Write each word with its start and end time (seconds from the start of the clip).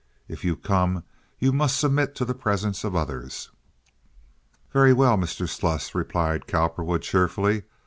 If 0.27 0.43
you 0.43 0.55
come 0.55 1.03
you 1.37 1.53
must 1.53 1.79
submit 1.79 2.15
to 2.15 2.25
the 2.25 2.33
presence 2.33 2.83
of 2.83 2.95
others." 2.95 3.51
"Very 4.73 4.93
well, 4.93 5.15
Mr. 5.15 5.47
Sluss," 5.47 5.93
replied 5.93 6.47
Cowperwood, 6.47 7.03
cheerfully. 7.03 7.65